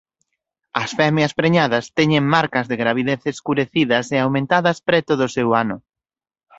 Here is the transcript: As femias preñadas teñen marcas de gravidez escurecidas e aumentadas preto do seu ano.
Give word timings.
As 0.81 0.89
femias 0.99 1.35
preñadas 1.39 1.85
teñen 1.97 2.31
marcas 2.35 2.65
de 2.67 2.79
gravidez 2.81 3.21
escurecidas 3.33 4.05
e 4.15 4.17
aumentadas 4.19 4.77
preto 4.89 5.13
do 5.21 5.27
seu 5.35 5.49
ano. 5.63 5.77